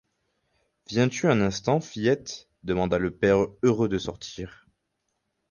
Viens-tu 0.87 1.27
un 1.29 1.41
instant, 1.41 1.79
fillette? 1.79 2.49
demanda 2.63 2.97
le 2.97 3.11
père, 3.11 3.37
heureux 3.61 3.87
de 3.87 3.99
sortir. 3.99 4.65